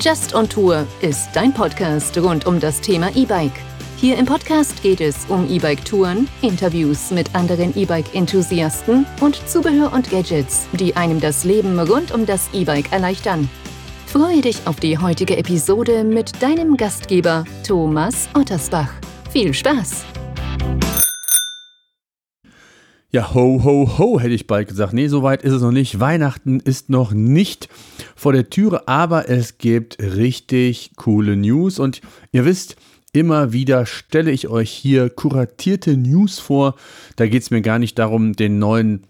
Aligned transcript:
Just 0.00 0.34
on 0.34 0.48
Tour 0.48 0.86
ist 1.00 1.30
dein 1.34 1.52
Podcast 1.52 2.16
rund 2.18 2.46
um 2.46 2.60
das 2.60 2.80
Thema 2.80 3.14
E-Bike. 3.16 3.58
Hier 3.96 4.18
im 4.18 4.26
Podcast 4.26 4.82
geht 4.82 5.00
es 5.00 5.24
um 5.28 5.50
E-Bike-Touren, 5.50 6.28
Interviews 6.42 7.10
mit 7.10 7.34
anderen 7.34 7.76
E-Bike-Enthusiasten 7.76 9.06
und 9.20 9.36
Zubehör 9.48 9.92
und 9.92 10.10
Gadgets, 10.10 10.66
die 10.72 10.94
einem 10.96 11.18
das 11.18 11.44
Leben 11.44 11.78
rund 11.80 12.12
um 12.12 12.26
das 12.26 12.48
E-Bike 12.52 12.92
erleichtern. 12.92 13.48
Freue 14.06 14.42
dich 14.42 14.58
auf 14.66 14.80
die 14.80 14.98
heutige 14.98 15.36
Episode 15.36 16.04
mit 16.04 16.42
deinem 16.42 16.76
Gastgeber 16.76 17.44
Thomas 17.66 18.28
Ottersbach. 18.34 18.92
Viel 19.30 19.52
Spaß! 19.52 20.04
Ja, 23.12 23.32
ho, 23.32 23.62
ho, 23.64 23.98
ho, 23.98 24.20
hätte 24.20 24.34
ich 24.34 24.46
bald 24.46 24.68
gesagt. 24.68 24.92
Nee, 24.92 25.08
soweit 25.08 25.42
ist 25.42 25.54
es 25.54 25.62
noch 25.62 25.70
nicht. 25.70 26.00
Weihnachten 26.00 26.60
ist 26.60 26.90
noch 26.90 27.12
nicht 27.12 27.70
vor 28.16 28.32
der 28.32 28.50
Türe, 28.50 28.88
aber 28.88 29.28
es 29.28 29.58
gibt 29.58 29.98
richtig 30.00 30.92
coole 30.96 31.36
News. 31.36 31.78
Und 31.78 32.00
ihr 32.32 32.44
wisst, 32.44 32.76
immer 33.12 33.52
wieder 33.52 33.86
stelle 33.86 34.32
ich 34.32 34.48
euch 34.48 34.70
hier 34.70 35.10
kuratierte 35.10 35.96
News 35.96 36.40
vor. 36.40 36.74
Da 37.14 37.26
geht 37.26 37.42
es 37.42 37.50
mir 37.50 37.62
gar 37.62 37.78
nicht 37.78 37.98
darum, 37.98 38.32
den 38.32 38.58
neuen 38.58 39.06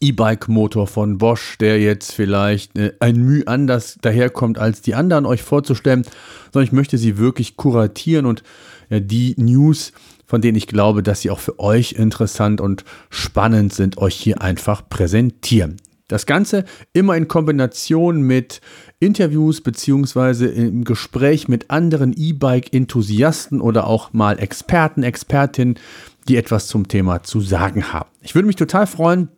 E-Bike-Motor 0.00 0.86
von 0.86 1.18
Bosch, 1.18 1.58
der 1.58 1.80
jetzt 1.80 2.12
vielleicht 2.12 2.76
äh, 2.76 2.92
ein 3.00 3.16
Mühe 3.16 3.46
anders 3.46 3.98
daherkommt 4.00 4.58
als 4.58 4.82
die 4.82 4.94
anderen, 4.94 5.26
euch 5.26 5.42
vorzustellen, 5.42 6.04
sondern 6.52 6.66
ich 6.66 6.72
möchte 6.72 6.98
sie 6.98 7.18
wirklich 7.18 7.56
kuratieren 7.56 8.26
und 8.26 8.42
ja, 8.90 9.00
die 9.00 9.34
News, 9.36 9.92
von 10.24 10.40
denen 10.40 10.56
ich 10.56 10.66
glaube, 10.66 11.02
dass 11.02 11.22
sie 11.22 11.30
auch 11.30 11.40
für 11.40 11.58
euch 11.58 11.92
interessant 11.92 12.60
und 12.60 12.84
spannend 13.10 13.72
sind, 13.72 13.98
euch 13.98 14.14
hier 14.14 14.40
einfach 14.40 14.88
präsentieren. 14.88 15.78
Das 16.08 16.24
Ganze 16.24 16.64
immer 16.94 17.16
in 17.16 17.28
Kombination 17.28 18.22
mit 18.22 18.62
Interviews 18.98 19.60
beziehungsweise 19.60 20.46
im 20.46 20.84
Gespräch 20.84 21.48
mit 21.48 21.70
anderen 21.70 22.14
E-Bike-Enthusiasten 22.16 23.60
oder 23.60 23.86
auch 23.86 24.14
mal 24.14 24.38
Experten, 24.38 25.02
Expertinnen, 25.02 25.78
die 26.26 26.36
etwas 26.36 26.66
zum 26.66 26.88
Thema 26.88 27.22
zu 27.22 27.40
sagen 27.40 27.92
haben. 27.92 28.08
Ich 28.22 28.34
würde 28.34 28.46
mich 28.46 28.56
total 28.56 28.86
freuen, 28.86 29.28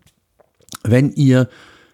wenn 0.84 1.10
ihr 1.12 1.48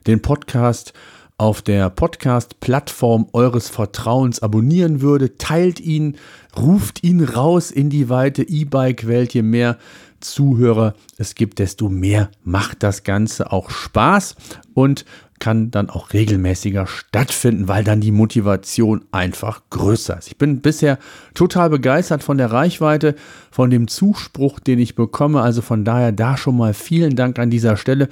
den 0.06 0.20
Podcast 0.20 0.92
auf 1.38 1.60
der 1.60 1.90
Podcast-Plattform 1.90 3.28
eures 3.32 3.68
Vertrauens 3.68 4.40
abonnieren 4.40 5.00
würdet, 5.00 5.38
teilt 5.38 5.80
ihn, 5.80 6.16
ruft 6.56 7.02
ihn 7.04 7.22
raus 7.22 7.70
in 7.70 7.90
die 7.90 8.08
weite 8.08 8.42
E-Bike-Welt. 8.42 9.34
Je 9.34 9.42
mehr 9.42 9.78
Zuhörer 10.20 10.94
es 11.18 11.34
gibt, 11.34 11.58
desto 11.58 11.88
mehr 11.88 12.30
macht 12.44 12.82
das 12.82 13.04
Ganze 13.04 13.52
auch 13.52 13.70
Spaß 13.70 14.36
und 14.74 15.04
kann 15.38 15.70
dann 15.70 15.90
auch 15.90 16.12
regelmäßiger 16.12 16.86
stattfinden, 16.86 17.68
weil 17.68 17.84
dann 17.84 18.00
die 18.00 18.10
Motivation 18.10 19.04
einfach 19.12 19.62
größer 19.70 20.18
ist. 20.18 20.28
Ich 20.28 20.38
bin 20.38 20.60
bisher 20.60 20.98
total 21.34 21.70
begeistert 21.70 22.22
von 22.22 22.38
der 22.38 22.52
Reichweite, 22.52 23.14
von 23.50 23.70
dem 23.70 23.88
Zuspruch, 23.88 24.60
den 24.60 24.78
ich 24.78 24.94
bekomme. 24.94 25.42
Also 25.42 25.62
von 25.62 25.84
daher 25.84 26.12
da 26.12 26.36
schon 26.36 26.56
mal 26.56 26.74
vielen 26.74 27.16
Dank 27.16 27.38
an 27.38 27.50
dieser 27.50 27.76
Stelle. 27.76 28.08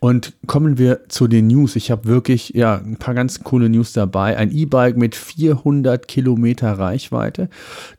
Und 0.00 0.34
kommen 0.46 0.78
wir 0.78 1.08
zu 1.08 1.26
den 1.26 1.48
News. 1.48 1.74
Ich 1.74 1.90
habe 1.90 2.04
wirklich 2.04 2.50
ja, 2.50 2.76
ein 2.76 2.98
paar 2.98 3.14
ganz 3.14 3.42
coole 3.42 3.68
News 3.68 3.92
dabei. 3.92 4.36
Ein 4.36 4.52
E-Bike 4.52 4.96
mit 4.96 5.16
400 5.16 6.06
Kilometer 6.06 6.72
Reichweite. 6.78 7.48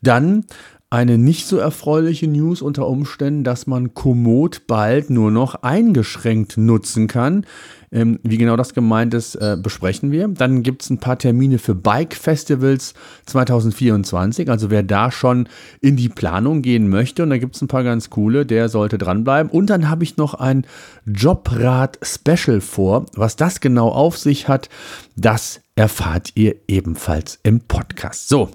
Dann 0.02 0.46
eine 0.92 1.20
nicht 1.20 1.46
so 1.46 1.58
erfreuliche 1.58 2.28
News 2.28 2.64
unter 2.64 2.88
Umständen, 2.88 3.44
dass 3.44 3.68
man 3.68 3.94
Komoot 3.94 4.66
bald 4.66 5.12
nur 5.12 5.30
noch 5.30 5.56
eingeschränkt 5.62 6.58
nutzen 6.58 7.08
kann. 7.08 7.46
Ähm, 7.92 8.20
wie 8.24 8.38
genau 8.38 8.56
das 8.56 8.74
gemeint 8.74 9.14
ist, 9.14 9.36
äh, 9.36 9.56
besprechen 9.62 10.12
wir. 10.12 10.28
Dann 10.28 10.64
gibt 10.64 10.82
es 10.82 10.90
ein 10.90 10.98
paar 10.98 11.20
Termine 11.20 11.60
für 11.60 11.76
Bike-Festivals 11.76 12.96
2024. 13.28 14.50
Also 14.50 14.72
wer 14.72 14.82
da 14.82 15.12
schon 15.12 15.48
in 15.80 15.96
die 15.96 16.10
Planung 16.10 16.64
gehen 16.64 16.90
möchte, 16.90 17.22
und 17.22 17.30
da 17.30 17.38
gibt 17.38 17.56
es 17.56 17.62
ein 17.62 17.68
paar 17.68 17.84
ganz 17.84 18.10
coole, 18.10 18.48
der 18.48 18.68
sollte 18.68 18.98
dranbleiben. 18.98 19.52
Und 19.52 19.70
dann 19.70 19.90
habe 19.90 20.04
ich 20.04 20.18
noch 20.18 20.34
ein 20.34 20.66
Jobrad-Special 21.06 22.62
vor. 22.62 23.06
Was 23.14 23.36
das 23.36 23.60
genau 23.60 23.90
auf 23.90 24.18
sich 24.18 24.48
hat, 24.48 24.70
das 25.16 25.62
erfahrt 25.76 26.32
ihr 26.34 26.56
ebenfalls 26.68 27.40
im 27.44 27.62
Podcast. 27.62 28.28
So, 28.28 28.50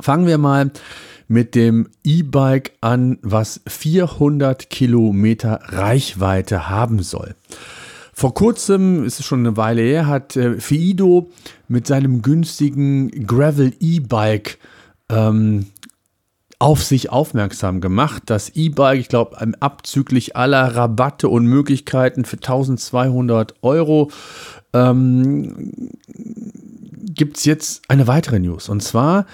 fangen 0.00 0.26
wir 0.26 0.38
mal 0.38 0.70
mit 1.32 1.54
dem 1.54 1.88
E-Bike 2.04 2.72
an, 2.82 3.18
was 3.22 3.62
400 3.66 4.68
Kilometer 4.68 5.60
Reichweite 5.64 6.68
haben 6.68 7.02
soll. 7.02 7.34
Vor 8.12 8.34
kurzem, 8.34 9.04
ist 9.04 9.18
es 9.18 9.24
schon 9.24 9.38
eine 9.40 9.56
Weile 9.56 9.80
her, 9.80 10.06
hat 10.06 10.36
äh, 10.36 10.60
Fido 10.60 11.30
mit 11.68 11.86
seinem 11.86 12.20
günstigen 12.20 13.26
Gravel 13.26 13.72
E-Bike 13.80 14.58
ähm, 15.08 15.68
auf 16.58 16.84
sich 16.84 17.08
aufmerksam 17.08 17.80
gemacht. 17.80 18.24
Das 18.26 18.50
E-Bike, 18.50 19.00
ich 19.00 19.08
glaube, 19.08 19.38
abzüglich 19.60 20.36
aller 20.36 20.76
Rabatte 20.76 21.30
und 21.30 21.46
Möglichkeiten 21.46 22.26
für 22.26 22.36
1200 22.36 23.54
Euro, 23.62 24.10
ähm, 24.74 25.72
gibt 27.14 27.38
es 27.38 27.46
jetzt 27.46 27.82
eine 27.88 28.06
weitere 28.06 28.38
News. 28.38 28.68
Und 28.68 28.82
zwar 28.82 29.24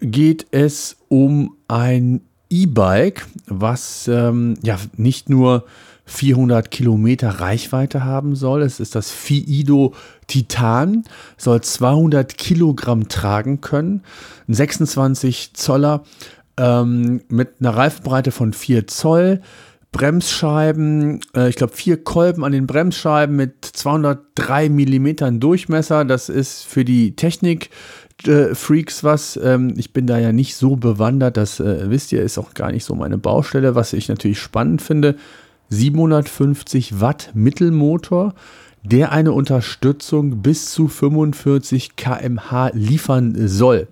geht 0.00 0.46
es 0.50 0.96
um 1.08 1.56
ein 1.68 2.20
E-Bike, 2.50 3.26
was 3.46 4.08
ähm, 4.08 4.54
ja 4.62 4.78
nicht 4.96 5.28
nur 5.28 5.64
400 6.06 6.70
Kilometer 6.70 7.28
Reichweite 7.28 8.04
haben 8.04 8.36
soll. 8.36 8.62
Es 8.62 8.78
ist 8.78 8.94
das 8.94 9.10
Fiido 9.10 9.94
Titan, 10.28 11.04
soll 11.36 11.60
200 11.60 12.38
Kilogramm 12.38 13.08
tragen 13.08 13.60
können. 13.60 14.02
Ein 14.48 14.54
26 14.54 15.54
Zoller 15.54 16.04
ähm, 16.56 17.22
mit 17.28 17.54
einer 17.60 17.76
Reifenbreite 17.76 18.30
von 18.30 18.52
4 18.52 18.86
Zoll. 18.86 19.42
Bremsscheiben, 19.92 21.20
äh, 21.34 21.48
ich 21.48 21.56
glaube 21.56 21.72
vier 21.72 22.02
Kolben 22.02 22.44
an 22.44 22.52
den 22.52 22.66
Bremsscheiben 22.66 23.34
mit 23.34 23.64
203 23.64 24.68
Millimetern 24.68 25.40
Durchmesser. 25.40 26.04
Das 26.04 26.28
ist 26.28 26.64
für 26.64 26.84
die 26.84 27.16
Technik 27.16 27.70
äh, 28.24 28.54
Freaks 28.54 29.04
was. 29.04 29.38
Ähm, 29.42 29.74
ich 29.76 29.92
bin 29.92 30.06
da 30.06 30.18
ja 30.18 30.32
nicht 30.32 30.56
so 30.56 30.76
bewandert, 30.76 31.36
das 31.36 31.60
äh, 31.60 31.90
wisst 31.90 32.12
ihr, 32.12 32.22
ist 32.22 32.38
auch 32.38 32.54
gar 32.54 32.72
nicht 32.72 32.84
so 32.84 32.94
meine 32.94 33.18
Baustelle, 33.18 33.74
was 33.74 33.92
ich 33.92 34.08
natürlich 34.08 34.40
spannend 34.40 34.82
finde. 34.82 35.16
750 35.68 37.00
Watt 37.00 37.30
Mittelmotor, 37.34 38.34
der 38.82 39.12
eine 39.12 39.32
Unterstützung 39.32 40.42
bis 40.42 40.70
zu 40.70 40.88
45 40.88 41.96
km/h 41.96 42.70
liefern 42.72 43.48
soll. 43.48 43.88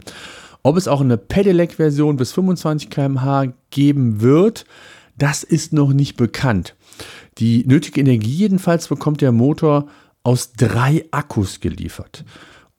Ob 0.62 0.76
es 0.76 0.88
auch 0.88 1.00
eine 1.00 1.18
Pedelec-Version 1.18 2.16
bis 2.16 2.32
25 2.32 2.90
km/h 2.90 3.52
geben 3.70 4.20
wird, 4.20 4.64
das 5.18 5.42
ist 5.42 5.72
noch 5.72 5.92
nicht 5.92 6.16
bekannt. 6.16 6.74
Die 7.38 7.64
nötige 7.66 8.00
Energie 8.00 8.30
jedenfalls 8.30 8.88
bekommt 8.88 9.20
der 9.20 9.32
Motor 9.32 9.88
aus 10.22 10.52
drei 10.52 11.04
Akkus 11.10 11.60
geliefert 11.60 12.24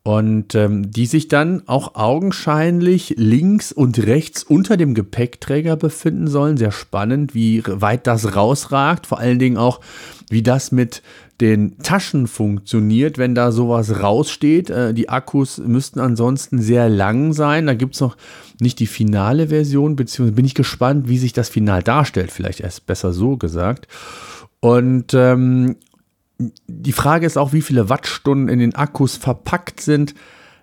und 0.05 0.53
ähm, 0.53 0.91
die 0.91 1.07
sich 1.07 1.29
dann 1.29 1.63
auch 1.65 1.95
augenscheinlich 1.95 3.15
links 3.17 3.71
und 3.71 3.97
rechts 4.05 4.43
unter 4.43 4.77
dem 4.77 4.93
Gepäckträger 4.93 5.75
befinden 5.77 6.27
sollen. 6.27 6.57
Sehr 6.57 6.71
spannend, 6.71 7.33
wie 7.33 7.63
weit 7.65 8.05
das 8.05 8.35
rausragt, 8.35 9.07
vor 9.07 9.17
allen 9.17 9.39
Dingen 9.39 9.57
auch, 9.57 9.81
wie 10.29 10.43
das 10.43 10.71
mit 10.71 11.01
den 11.41 11.79
Taschen 11.79 12.27
funktioniert, 12.27 13.17
wenn 13.17 13.33
da 13.33 13.51
sowas 13.51 13.99
raussteht. 13.99 14.69
Äh, 14.69 14.93
die 14.93 15.09
Akkus 15.09 15.57
müssten 15.57 15.99
ansonsten 15.99 16.61
sehr 16.61 16.87
lang 16.87 17.33
sein. 17.33 17.65
Da 17.65 17.73
gibt 17.73 17.95
es 17.95 18.01
noch 18.01 18.15
nicht 18.59 18.77
die 18.79 18.85
finale 18.85 19.47
Version, 19.47 19.95
beziehungsweise 19.95 20.35
bin 20.35 20.45
ich 20.45 20.53
gespannt, 20.53 21.09
wie 21.09 21.17
sich 21.17 21.33
das 21.33 21.49
final 21.49 21.81
darstellt. 21.81 22.29
Vielleicht 22.29 22.59
erst 22.59 22.85
besser 22.85 23.11
so 23.11 23.37
gesagt. 23.37 23.87
Und 24.59 25.15
ähm, 25.15 25.77
die 26.67 26.91
Frage 26.91 27.25
ist 27.25 27.37
auch, 27.37 27.53
wie 27.53 27.61
viele 27.61 27.89
Wattstunden 27.89 28.49
in 28.49 28.59
den 28.59 28.75
Akkus 28.75 29.15
verpackt 29.15 29.79
sind. 29.81 30.15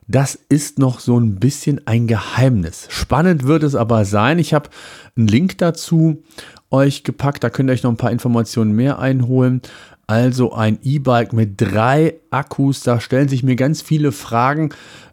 Das 0.09 0.35
ist 0.35 0.79
noch 0.79 1.01
so 1.01 1.19
ein 1.19 1.37
bisschen 1.37 1.87
ein 1.87 2.07
Geheimnis. 2.07 2.87
Spannend 2.91 3.45
wird 3.45 3.63
es 3.63 3.75
aber 3.75 4.05
sein. 4.05 4.39
Ich 4.39 4.53
habe 4.53 4.69
einen 5.17 5.29
Link 5.29 5.59
dazu 5.59 6.23
euch 6.71 7.05
gepackt. 7.05 7.45
Da 7.45 7.51
könnt 7.51 7.71
ihr 7.71 7.73
euch 7.73 7.83
noch 7.83 7.91
ein 7.91 7.97
paar 7.97 8.11
Informationen 8.11 8.73
mehr 8.73 8.99
einholen. 8.99 9.63
Also 10.07 10.53
ein 10.53 10.79
E-Bike 10.83 11.33
mit 11.33 11.61
drei 11.61 12.17
Akkus. 12.31 12.81
Da 12.81 13.01
stellen 13.01 13.29
sich 13.29 13.43
mir 13.43 13.57
ganz 13.57 13.81
viele 13.81 14.13
Fragen. 14.13 14.71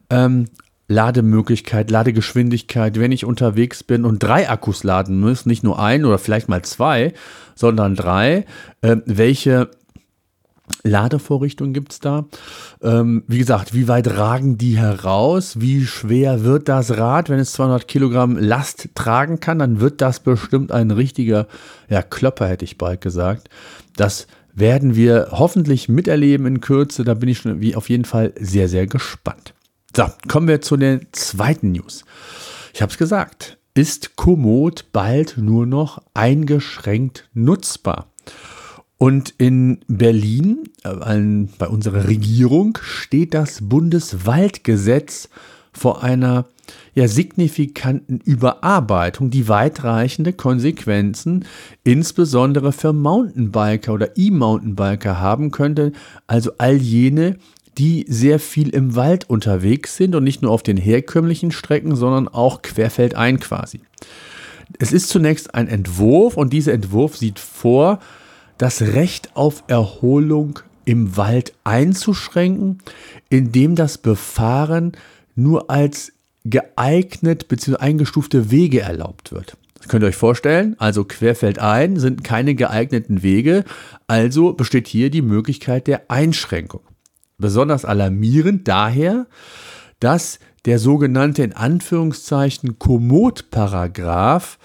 Ähm, 0.09 0.47
Lademöglichkeit, 0.89 1.91
Ladegeschwindigkeit, 1.91 2.99
wenn 2.99 3.11
ich 3.11 3.23
unterwegs 3.23 3.83
bin 3.83 4.05
und 4.05 4.23
drei 4.23 4.49
Akkus 4.49 4.83
laden 4.83 5.19
muss, 5.19 5.45
nicht 5.45 5.63
nur 5.63 5.79
ein 5.79 6.03
oder 6.03 6.17
vielleicht 6.17 6.49
mal 6.49 6.63
zwei, 6.63 7.13
sondern 7.53 7.95
drei. 7.95 8.45
Äh, 8.81 8.97
welche 9.05 9.69
Ladevorrichtung 10.83 11.73
gibt 11.73 11.93
es 11.93 11.99
da. 11.99 12.25
Ähm, 12.81 13.23
wie 13.27 13.37
gesagt, 13.37 13.73
wie 13.73 13.87
weit 13.87 14.07
ragen 14.07 14.57
die 14.57 14.77
heraus? 14.77 15.59
Wie 15.59 15.85
schwer 15.85 16.43
wird 16.43 16.69
das 16.69 16.97
Rad? 16.97 17.29
Wenn 17.29 17.39
es 17.39 17.53
200 17.53 17.87
Kilogramm 17.87 18.37
Last 18.37 18.89
tragen 18.95 19.39
kann, 19.39 19.59
dann 19.59 19.79
wird 19.79 20.01
das 20.01 20.19
bestimmt 20.19 20.71
ein 20.71 20.91
richtiger 20.91 21.47
ja, 21.89 22.01
Klopper, 22.01 22.47
hätte 22.47 22.65
ich 22.65 22.77
bald 22.77 23.01
gesagt. 23.01 23.49
Das 23.95 24.27
werden 24.53 24.95
wir 24.95 25.29
hoffentlich 25.31 25.89
miterleben 25.89 26.45
in 26.45 26.61
Kürze. 26.61 27.03
Da 27.03 27.13
bin 27.13 27.29
ich 27.29 27.39
schon 27.39 27.61
wie 27.61 27.75
auf 27.75 27.89
jeden 27.89 28.05
Fall 28.05 28.33
sehr, 28.39 28.67
sehr 28.69 28.87
gespannt. 28.87 29.53
So, 29.95 30.05
kommen 30.27 30.47
wir 30.47 30.61
zu 30.61 30.77
der 30.77 31.01
zweiten 31.11 31.71
News. 31.71 32.05
Ich 32.73 32.81
habe 32.81 32.91
es 32.91 32.97
gesagt. 32.97 33.57
Ist 33.73 34.15
Komoot 34.15 34.85
bald 34.91 35.37
nur 35.37 35.65
noch 35.65 36.01
eingeschränkt 36.13 37.29
nutzbar? 37.33 38.07
Und 38.99 39.33
in 39.37 39.79
Berlin, 39.87 40.65
äh, 40.83 41.47
bei 41.57 41.67
unserer 41.67 42.09
Regierung, 42.09 42.77
steht 42.81 43.33
das 43.33 43.61
Bundeswaldgesetz 43.61 45.29
vor 45.71 46.03
einer 46.03 46.45
ja, 46.93 47.07
signifikanten 47.07 48.19
Überarbeitung, 48.19 49.29
die 49.29 49.47
weitreichende 49.47 50.33
Konsequenzen 50.33 51.45
insbesondere 51.85 52.73
für 52.73 52.91
Mountainbiker 52.91 53.93
oder 53.93 54.17
E-Mountainbiker 54.17 55.17
haben 55.21 55.51
könnte, 55.51 55.93
also 56.27 56.51
all 56.57 56.75
jene, 56.75 57.37
die 57.77 58.05
sehr 58.09 58.37
viel 58.37 58.67
im 58.69 58.97
Wald 58.97 59.29
unterwegs 59.29 59.95
sind 59.95 60.13
und 60.13 60.25
nicht 60.25 60.41
nur 60.41 60.51
auf 60.51 60.61
den 60.61 60.75
herkömmlichen 60.75 61.51
Strecken, 61.51 61.95
sondern 61.95 62.27
auch 62.27 62.61
querfeldein 62.61 63.39
quasi. 63.39 63.79
Es 64.77 64.91
ist 64.91 65.07
zunächst 65.07 65.55
ein 65.55 65.69
Entwurf 65.69 66.35
und 66.35 66.51
dieser 66.51 66.73
Entwurf 66.73 67.15
sieht 67.15 67.39
vor, 67.39 67.99
das 68.59 68.81
Recht 68.81 69.35
auf 69.35 69.63
Erholung 69.67 70.59
im 70.85 71.17
Wald 71.17 71.53
einzuschränken, 71.63 72.79
indem 73.29 73.75
das 73.75 73.97
Befahren 73.97 74.91
nur 75.35 75.71
als 75.71 76.11
geeignet 76.45 77.47
bzw. 77.47 77.77
eingestufte 77.77 78.51
Wege 78.51 78.81
erlaubt 78.81 79.31
wird. 79.31 79.57
Das 79.77 79.87
könnt 79.87 80.03
ihr 80.03 80.07
euch 80.07 80.15
vorstellen, 80.15 80.75
also 80.77 81.05
querfeldein 81.05 81.97
sind 81.97 82.23
keine 82.23 82.53
geeigneten 82.53 83.23
Wege, 83.23 83.63
also 84.07 84.53
besteht 84.53 84.87
hier 84.87 85.09
die 85.09 85.21
Möglichkeit 85.21 85.87
der 85.87 86.11
Einschränkung. 86.11 86.81
Besonders 87.37 87.85
alarmierend 87.85 88.67
daher, 88.67 89.27
dass 90.01 90.39
der 90.65 90.79
sogenannte 90.79 91.43
in 91.43 91.53
Anführungszeichen 91.53 92.77
Komoot-Paragraph 92.77 94.57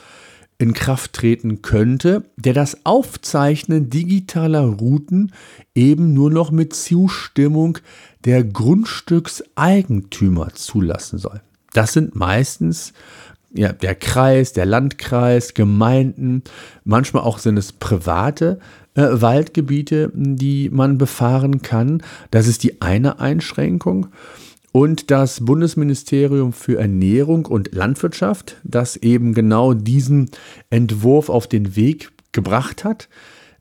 in 0.58 0.72
Kraft 0.72 1.14
treten 1.14 1.62
könnte, 1.62 2.24
der 2.36 2.54
das 2.54 2.84
Aufzeichnen 2.84 3.90
digitaler 3.90 4.64
Routen 4.64 5.32
eben 5.74 6.14
nur 6.14 6.30
noch 6.30 6.50
mit 6.50 6.74
Zustimmung 6.74 7.78
der 8.24 8.44
Grundstückseigentümer 8.44 10.54
zulassen 10.54 11.18
soll. 11.18 11.40
Das 11.72 11.92
sind 11.92 12.14
meistens 12.14 12.92
ja, 13.52 13.72
der 13.72 13.94
Kreis, 13.94 14.52
der 14.52 14.66
Landkreis, 14.66 15.54
Gemeinden, 15.54 16.42
manchmal 16.84 17.22
auch 17.22 17.38
sind 17.38 17.56
es 17.56 17.72
private 17.72 18.58
äh, 18.94 19.06
Waldgebiete, 19.12 20.10
die 20.14 20.70
man 20.70 20.98
befahren 20.98 21.62
kann. 21.62 22.02
Das 22.30 22.48
ist 22.48 22.64
die 22.64 22.82
eine 22.82 23.20
Einschränkung 23.20 24.08
und 24.74 25.10
das 25.12 25.44
Bundesministerium 25.44 26.52
für 26.52 26.80
Ernährung 26.80 27.46
und 27.46 27.72
Landwirtschaft, 27.72 28.56
das 28.64 28.96
eben 28.96 29.32
genau 29.32 29.72
diesen 29.72 30.30
Entwurf 30.68 31.28
auf 31.28 31.46
den 31.46 31.76
Weg 31.76 32.10
gebracht 32.32 32.82
hat, 32.82 33.08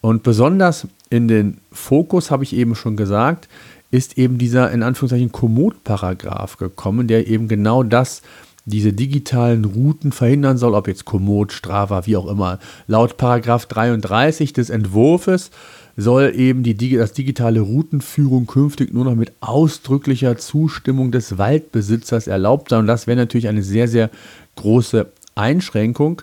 Und 0.00 0.22
besonders 0.22 0.86
in 1.10 1.26
den 1.26 1.58
Fokus, 1.72 2.30
habe 2.30 2.44
ich 2.44 2.54
eben 2.54 2.76
schon 2.76 2.96
gesagt, 2.96 3.48
ist 3.90 4.16
eben 4.16 4.38
dieser 4.38 4.70
in 4.70 4.84
Anführungszeichen 4.84 5.32
Komoot-Paragraph 5.32 6.58
gekommen, 6.58 7.08
der 7.08 7.26
eben 7.26 7.48
genau 7.48 7.82
das, 7.82 8.22
diese 8.66 8.92
digitalen 8.92 9.64
Routen 9.64 10.12
verhindern 10.12 10.58
soll, 10.58 10.74
ob 10.74 10.86
jetzt 10.86 11.06
Komoot, 11.06 11.52
Strava, 11.52 12.06
wie 12.06 12.16
auch 12.16 12.28
immer. 12.28 12.60
Laut 12.86 13.16
Paragraph 13.16 13.66
33 13.66 14.52
des 14.52 14.70
Entwurfs 14.70 15.50
soll 16.00 16.32
eben 16.36 16.62
die, 16.62 16.96
das 16.96 17.12
digitale 17.12 17.60
Routenführung 17.60 18.46
künftig 18.46 18.94
nur 18.94 19.04
noch 19.04 19.16
mit 19.16 19.32
ausdrücklicher 19.40 20.36
Zustimmung 20.38 21.10
des 21.10 21.38
Waldbesitzers 21.38 22.28
erlaubt 22.28 22.70
sein. 22.70 22.80
Und 22.80 22.86
das 22.86 23.08
wäre 23.08 23.16
natürlich 23.16 23.48
eine 23.48 23.64
sehr, 23.64 23.88
sehr 23.88 24.08
große 24.54 25.10
Einschränkung. 25.34 26.22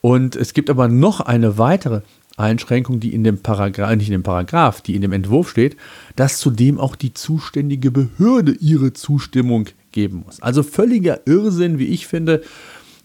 Und 0.00 0.36
es 0.36 0.54
gibt 0.54 0.70
aber 0.70 0.86
noch 0.86 1.18
eine 1.18 1.58
weitere 1.58 2.02
Einschränkung, 2.36 3.00
die 3.00 3.14
in 3.14 3.24
dem 3.24 3.38
Paragraph, 3.38 3.96
nicht 3.96 4.06
in 4.06 4.12
dem 4.12 4.22
Paragraph, 4.22 4.80
die 4.80 4.94
in 4.94 5.02
dem 5.02 5.12
Entwurf 5.12 5.50
steht, 5.50 5.76
dass 6.14 6.38
zudem 6.38 6.78
auch 6.78 6.94
die 6.94 7.12
zuständige 7.12 7.90
Behörde 7.90 8.52
ihre 8.52 8.92
Zustimmung 8.92 9.66
geben 9.90 10.22
muss. 10.24 10.40
Also 10.40 10.62
völliger 10.62 11.26
Irrsinn, 11.26 11.80
wie 11.80 11.86
ich 11.86 12.06
finde. 12.06 12.42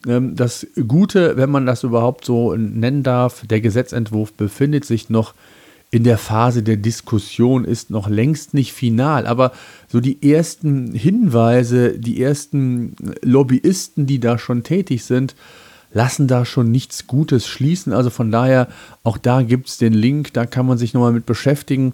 Ähm, 0.07 0.35
das 0.35 0.67
Gute, 0.87 1.35
wenn 1.35 1.49
man 1.49 1.65
das 1.65 1.83
überhaupt 1.83 2.25
so 2.25 2.55
nennen 2.55 3.01
darf, 3.01 3.47
der 3.47 3.59
Gesetzentwurf 3.59 4.33
befindet 4.33 4.85
sich 4.85 5.09
noch 5.09 5.33
in 5.91 6.05
der 6.05 6.17
Phase 6.17 6.63
der 6.63 6.77
Diskussion 6.77 7.65
ist 7.65 7.89
noch 7.89 8.07
längst 8.07 8.53
nicht 8.53 8.71
final, 8.71 9.27
aber 9.27 9.51
so 9.89 9.99
die 9.99 10.31
ersten 10.31 10.93
Hinweise, 10.93 11.99
die 11.99 12.21
ersten 12.21 12.95
Lobbyisten, 13.21 14.07
die 14.07 14.21
da 14.21 14.37
schon 14.37 14.63
tätig 14.63 15.03
sind, 15.03 15.35
lassen 15.93 16.27
da 16.27 16.45
schon 16.45 16.71
nichts 16.71 17.07
Gutes 17.07 17.45
schließen. 17.45 17.91
Also 17.91 18.09
von 18.09 18.31
daher, 18.31 18.69
auch 19.03 19.17
da 19.17 19.41
gibt 19.41 19.67
es 19.67 19.77
den 19.77 19.91
Link, 19.91 20.31
da 20.33 20.45
kann 20.45 20.65
man 20.65 20.77
sich 20.77 20.93
nochmal 20.93 21.11
mit 21.11 21.25
beschäftigen. 21.25 21.93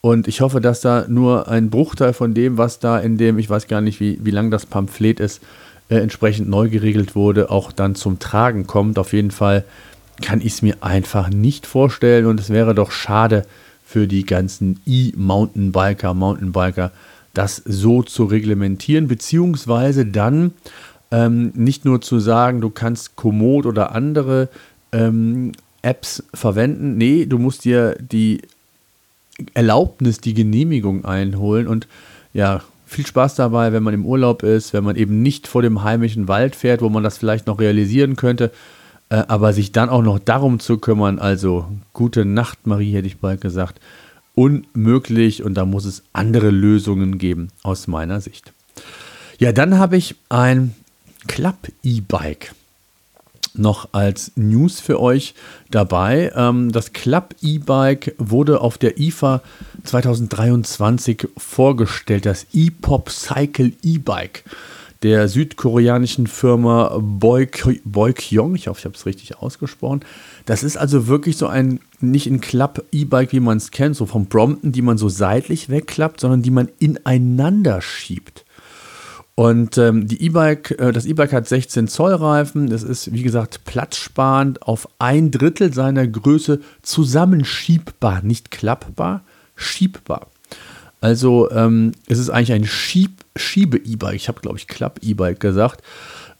Und 0.00 0.28
ich 0.28 0.40
hoffe, 0.40 0.60
dass 0.60 0.80
da 0.80 1.06
nur 1.08 1.48
ein 1.48 1.68
Bruchteil 1.68 2.12
von 2.12 2.34
dem, 2.34 2.58
was 2.58 2.78
da 2.78 2.98
in 2.98 3.18
dem, 3.18 3.38
ich 3.38 3.50
weiß 3.50 3.66
gar 3.66 3.80
nicht, 3.80 3.98
wie, 3.98 4.20
wie 4.22 4.30
lang 4.30 4.52
das 4.52 4.66
Pamphlet 4.66 5.18
ist, 5.18 5.40
äh, 5.88 5.96
entsprechend 5.96 6.48
neu 6.48 6.68
geregelt 6.68 7.16
wurde, 7.16 7.50
auch 7.50 7.72
dann 7.72 7.96
zum 7.96 8.20
Tragen 8.20 8.68
kommt. 8.68 8.98
Auf 9.00 9.12
jeden 9.12 9.32
Fall 9.32 9.64
kann 10.22 10.40
ich 10.40 10.54
es 10.54 10.62
mir 10.62 10.76
einfach 10.80 11.28
nicht 11.28 11.66
vorstellen 11.66 12.24
und 12.26 12.40
es 12.40 12.48
wäre 12.48 12.74
doch 12.74 12.90
schade 12.90 13.44
für 13.84 14.08
die 14.08 14.24
ganzen 14.24 14.80
E-Mountainbiker, 14.86 16.14
Mountainbiker, 16.14 16.92
das 17.34 17.56
so 17.64 18.02
zu 18.02 18.24
reglementieren, 18.24 19.06
beziehungsweise 19.06 20.06
dann 20.06 20.52
ähm, 21.10 21.52
nicht 21.54 21.84
nur 21.84 22.00
zu 22.00 22.18
sagen, 22.18 22.62
du 22.62 22.70
kannst 22.70 23.16
Komoot 23.16 23.66
oder 23.66 23.94
andere 23.94 24.48
ähm, 24.92 25.52
Apps 25.82 26.22
verwenden, 26.32 26.96
nee, 26.96 27.26
du 27.26 27.38
musst 27.38 27.64
dir 27.64 27.96
die 28.00 28.40
Erlaubnis, 29.54 30.20
die 30.20 30.34
Genehmigung 30.34 31.04
einholen 31.04 31.66
und 31.66 31.86
ja, 32.32 32.62
viel 32.86 33.06
Spaß 33.06 33.34
dabei, 33.34 33.72
wenn 33.72 33.82
man 33.82 33.94
im 33.94 34.06
Urlaub 34.06 34.42
ist, 34.42 34.72
wenn 34.72 34.84
man 34.84 34.96
eben 34.96 35.22
nicht 35.22 35.48
vor 35.48 35.62
dem 35.62 35.82
heimischen 35.82 36.28
Wald 36.28 36.54
fährt, 36.54 36.82
wo 36.82 36.88
man 36.88 37.02
das 37.02 37.18
vielleicht 37.18 37.46
noch 37.46 37.58
realisieren 37.58 38.16
könnte, 38.16 38.52
äh, 39.12 39.24
aber 39.28 39.52
sich 39.52 39.72
dann 39.72 39.90
auch 39.90 40.02
noch 40.02 40.18
darum 40.18 40.58
zu 40.58 40.78
kümmern, 40.78 41.18
also 41.18 41.66
gute 41.92 42.24
Nacht, 42.24 42.66
Marie, 42.66 42.94
hätte 42.94 43.06
ich 43.06 43.18
bald 43.18 43.42
gesagt, 43.42 43.78
unmöglich 44.34 45.42
und 45.42 45.52
da 45.52 45.66
muss 45.66 45.84
es 45.84 46.02
andere 46.14 46.48
Lösungen 46.48 47.18
geben, 47.18 47.48
aus 47.62 47.86
meiner 47.86 48.22
Sicht. 48.22 48.54
Ja, 49.38 49.52
dann 49.52 49.78
habe 49.78 49.98
ich 49.98 50.16
ein 50.30 50.74
Club-E-Bike 51.28 52.54
noch 53.54 53.90
als 53.92 54.32
News 54.36 54.80
für 54.80 54.98
euch 54.98 55.34
dabei. 55.70 56.32
Ähm, 56.34 56.72
das 56.72 56.94
Club 56.94 57.34
E-Bike 57.42 58.14
wurde 58.16 58.62
auf 58.62 58.78
der 58.78 58.98
IFA 58.98 59.42
2023 59.84 61.28
vorgestellt, 61.36 62.24
das 62.24 62.46
E-Pop 62.54 63.10
Cycle 63.10 63.72
E-Bike. 63.82 64.44
Der 65.02 65.28
südkoreanischen 65.28 66.26
Firma 66.26 66.98
Boykyong. 67.00 68.54
Ich 68.54 68.68
hoffe, 68.68 68.78
ich 68.78 68.84
habe 68.84 68.94
es 68.94 69.06
richtig 69.06 69.38
ausgesprochen. 69.38 70.00
Das 70.46 70.62
ist 70.62 70.76
also 70.76 71.08
wirklich 71.08 71.36
so 71.36 71.46
ein, 71.48 71.80
nicht 72.00 72.26
ein 72.26 72.40
Klapp-E-Bike, 72.40 73.32
wie 73.32 73.40
man 73.40 73.56
es 73.56 73.70
kennt, 73.70 73.96
so 73.96 74.06
vom 74.06 74.26
Brompton, 74.26 74.72
die 74.72 74.82
man 74.82 74.98
so 74.98 75.08
seitlich 75.08 75.68
wegklappt, 75.68 76.20
sondern 76.20 76.42
die 76.42 76.50
man 76.50 76.68
ineinander 76.78 77.80
schiebt. 77.80 78.44
Und 79.34 79.78
ähm, 79.78 80.06
die 80.06 80.22
E-Bike, 80.22 80.72
äh, 80.78 80.92
das 80.92 81.06
E-Bike 81.06 81.32
hat 81.32 81.48
16 81.48 81.88
Zoll 81.88 82.14
Reifen. 82.14 82.70
Es 82.70 82.82
ist, 82.82 83.12
wie 83.12 83.22
gesagt, 83.22 83.64
platzsparend 83.64 84.62
auf 84.62 84.88
ein 84.98 85.30
Drittel 85.30 85.72
seiner 85.72 86.06
Größe 86.06 86.60
zusammenschiebbar, 86.82 88.22
nicht 88.22 88.50
klappbar, 88.50 89.24
schiebbar. 89.56 90.28
Also 91.02 91.50
ähm, 91.50 91.92
es 92.06 92.18
ist 92.18 92.30
eigentlich 92.30 92.52
ein 92.52 92.64
Schieb 92.64 93.22
Schiebe-E-Bike. 93.36 94.14
Ich 94.14 94.28
habe, 94.28 94.40
glaube 94.40 94.58
ich, 94.58 94.68
Klapp-E-Bike 94.68 95.40
gesagt. 95.40 95.82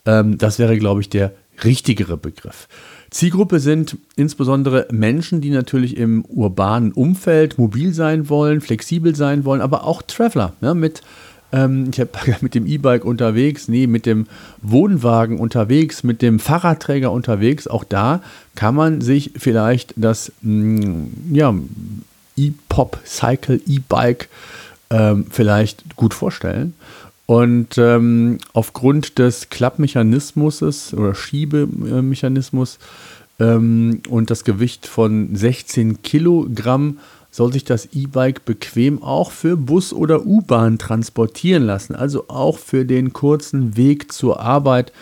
Ähm, 0.06 0.38
das 0.38 0.58
wäre, 0.58 0.78
glaube 0.78 1.00
ich, 1.00 1.08
der 1.08 1.32
richtigere 1.64 2.16
Begriff. 2.16 2.68
Zielgruppe 3.10 3.60
sind 3.60 3.96
insbesondere 4.16 4.86
Menschen, 4.90 5.40
die 5.40 5.50
natürlich 5.50 5.96
im 5.96 6.24
urbanen 6.24 6.92
Umfeld 6.92 7.58
mobil 7.58 7.92
sein 7.92 8.28
wollen, 8.28 8.60
flexibel 8.60 9.14
sein 9.14 9.44
wollen, 9.44 9.60
aber 9.60 9.84
auch 9.84 10.00
Traveler 10.02 10.54
ja, 10.60 10.74
mit 10.74 11.02
ähm, 11.52 11.90
ich 11.92 12.00
habe 12.00 12.10
mit 12.40 12.54
dem 12.54 12.66
E-Bike 12.66 13.04
unterwegs, 13.04 13.68
nee, 13.68 13.86
mit 13.86 14.06
dem 14.06 14.26
Wohnwagen 14.62 15.38
unterwegs, 15.38 16.02
mit 16.02 16.22
dem 16.22 16.38
Fahrradträger 16.38 17.12
unterwegs. 17.12 17.66
Auch 17.66 17.84
da 17.84 18.22
kann 18.54 18.74
man 18.74 19.00
sich 19.00 19.32
vielleicht 19.36 19.92
das 19.96 20.32
mm, 20.40 21.04
ja, 21.32 21.54
E-Pop 22.36 22.98
Cycle 23.04 23.60
E-Bike 23.66 24.28
ähm, 24.90 25.26
vielleicht 25.30 25.96
gut 25.96 26.14
vorstellen. 26.14 26.74
Und 27.26 27.78
ähm, 27.78 28.38
aufgrund 28.52 29.18
des 29.18 29.48
Klappmechanismus 29.48 30.92
oder 30.92 31.14
Schiebemechanismus 31.14 32.78
ähm, 33.38 34.02
und 34.08 34.30
das 34.30 34.44
Gewicht 34.44 34.86
von 34.86 35.34
16 35.34 36.02
Kilogramm 36.02 36.98
soll 37.30 37.52
sich 37.52 37.64
das 37.64 37.88
E-Bike 37.94 38.44
bequem 38.44 39.02
auch 39.02 39.30
für 39.30 39.56
Bus 39.56 39.92
oder 39.94 40.26
U-Bahn 40.26 40.78
transportieren 40.78 41.62
lassen. 41.62 41.94
Also 41.94 42.28
auch 42.28 42.58
für 42.58 42.84
den 42.84 43.14
kurzen 43.14 43.76
Weg 43.76 44.12
zur 44.12 44.40
Arbeit 44.40 44.92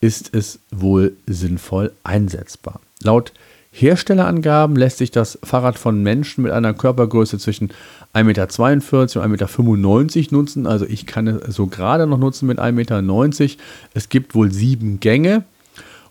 ist 0.00 0.34
es 0.34 0.58
wohl 0.72 1.16
sinnvoll 1.26 1.92
einsetzbar. 2.02 2.80
Laut 3.02 3.32
Herstellerangaben 3.78 4.74
lässt 4.74 4.96
sich 4.96 5.10
das 5.10 5.38
Fahrrad 5.44 5.78
von 5.78 6.02
Menschen 6.02 6.42
mit 6.42 6.52
einer 6.52 6.72
Körpergröße 6.72 7.38
zwischen 7.38 7.72
1,42 8.14 8.24
Meter 8.24 9.20
und 9.20 9.38
1,95 9.38 10.16
Meter 10.16 10.34
nutzen. 10.34 10.66
Also 10.66 10.86
ich 10.86 11.04
kann 11.04 11.26
es 11.26 11.54
so 11.54 11.66
gerade 11.66 12.06
noch 12.06 12.16
nutzen 12.16 12.46
mit 12.46 12.58
1,90 12.58 12.72
Meter. 12.72 13.02
Es 13.92 14.08
gibt 14.08 14.34
wohl 14.34 14.50
sieben 14.50 14.98
Gänge. 15.00 15.44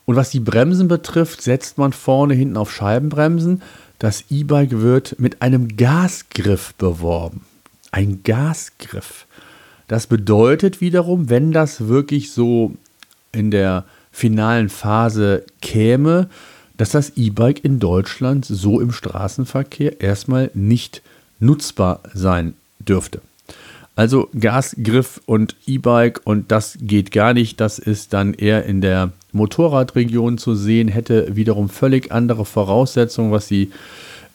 Und 0.06 0.16
was 0.16 0.30
die 0.30 0.40
Bremsen 0.40 0.88
betrifft, 0.88 1.42
setzt 1.42 1.80
man 1.80 1.92
vorne 1.92 2.36
hinten 2.36 2.58
auf 2.58 2.72
Scheibenbremsen. 2.72 3.64
Das 3.98 4.26
E-Bike 4.30 4.82
wird 4.82 5.20
mit 5.20 5.42
einem 5.42 5.76
Gasgriff 5.76 6.76
beworben. 6.76 7.42
Ein 7.92 8.22
Gasgriff. 8.24 9.26
Das 9.88 10.06
bedeutet 10.06 10.82
wiederum, 10.82 11.32
wenn 11.32 11.52
das 11.52 11.88
wirklich 11.88 12.32
so 12.32 12.76
in 13.32 13.50
der 13.50 13.86
finalen 14.12 14.70
Phase 14.70 15.44
käme, 15.64 16.30
dass 16.78 16.90
das 16.90 17.12
E-Bike 17.16 17.64
in 17.64 17.80
Deutschland 17.80 18.46
so 18.46 18.80
im 18.80 18.92
Straßenverkehr 18.92 20.02
erstmal 20.02 20.52
nicht 20.54 21.02
nutzbar 21.40 22.02
sein 22.14 22.54
dürfte. 22.80 23.22
Also 23.96 24.28
Gasgriff 24.38 25.22
und 25.26 25.56
E-Bike 25.68 26.22
und 26.26 26.52
das 26.52 26.78
geht 26.82 27.12
gar 27.12 27.34
nicht. 27.34 27.62
Das 27.62 27.80
ist 27.80 28.12
dann 28.12 28.34
eher 28.34 28.66
in 28.66 28.82
der 28.82 29.12
Motorradregion 29.32 30.38
zu 30.38 30.54
sehen, 30.54 30.90
hätte 30.90 31.36
wiederum 31.36 31.70
völlig 31.70 32.12
andere 32.12 32.46
Voraussetzungen, 32.46 33.32
was 33.32 33.48
die 33.48 33.72